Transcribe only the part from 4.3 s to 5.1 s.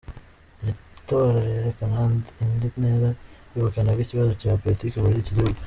cya politike